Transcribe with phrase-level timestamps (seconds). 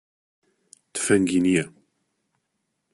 [0.93, 1.65] تفەنگی نییە.